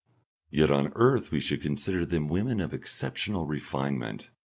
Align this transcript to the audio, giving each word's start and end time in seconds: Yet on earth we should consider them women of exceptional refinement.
Yet 0.49 0.71
on 0.71 0.91
earth 0.95 1.29
we 1.29 1.39
should 1.39 1.61
consider 1.61 2.07
them 2.07 2.27
women 2.27 2.59
of 2.59 2.73
exceptional 2.73 3.45
refinement. 3.45 4.31